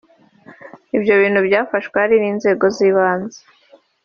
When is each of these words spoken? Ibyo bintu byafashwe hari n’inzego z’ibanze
Ibyo 0.97 1.13
bintu 1.21 1.39
byafashwe 1.47 1.95
hari 2.01 2.15
n’inzego 2.19 2.65
z’ibanze 2.75 3.39